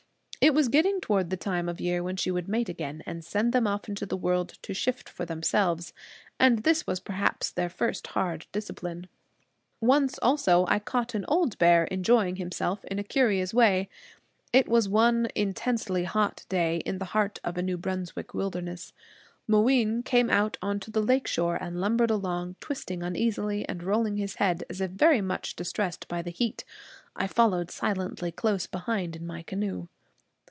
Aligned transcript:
It 0.43 0.55
was 0.55 0.69
getting 0.69 0.99
toward 0.99 1.29
the 1.29 1.37
time 1.37 1.69
of 1.69 1.79
year 1.79 2.01
when 2.01 2.15
she 2.15 2.31
would 2.31 2.47
mate 2.47 2.67
again, 2.67 3.03
and 3.05 3.23
send 3.23 3.53
them 3.53 3.67
off 3.67 3.87
into 3.87 4.07
the 4.07 4.17
world 4.17 4.53
to 4.63 4.73
shift 4.73 5.07
for 5.07 5.23
themselves. 5.23 5.93
And 6.39 6.63
this 6.63 6.87
was 6.87 6.99
perhaps 6.99 7.51
their 7.51 7.69
first 7.69 8.07
hard 8.17 8.47
discipline. 8.51 9.07
Once 9.81 10.17
also 10.17 10.65
I 10.67 10.79
caught 10.79 11.13
an 11.13 11.25
old 11.27 11.59
bear 11.59 11.83
enjoying 11.85 12.37
himself 12.37 12.83
in 12.85 12.97
a 12.97 13.03
curious 13.03 13.53
way. 13.53 13.87
It 14.51 14.67
was 14.67 14.89
one 14.89 15.27
intensely 15.35 16.05
hot 16.05 16.47
day, 16.49 16.77
in 16.87 16.97
the 16.97 17.05
heart 17.13 17.37
of 17.43 17.55
a 17.55 17.61
New 17.61 17.77
Brunswick 17.77 18.33
wilderness. 18.33 18.93
Mooween 19.47 20.01
came 20.01 20.31
out 20.31 20.57
onto 20.59 20.89
the 20.89 21.03
lake 21.03 21.27
shore 21.27 21.57
and 21.61 21.79
lumbered 21.79 22.09
along, 22.09 22.55
twisting 22.59 23.03
uneasily 23.03 23.63
and 23.69 23.83
rolling 23.83 24.17
his 24.17 24.35
head 24.37 24.63
as 24.71 24.81
if 24.81 24.89
very 24.89 25.21
much 25.21 25.55
distressed 25.55 26.07
by 26.07 26.23
the 26.23 26.31
heat. 26.31 26.63
I 27.15 27.27
followed 27.27 27.69
silently 27.69 28.31
close 28.31 28.65
behind 28.65 29.15
in 29.15 29.27
my 29.27 29.43
canoe. 29.43 29.87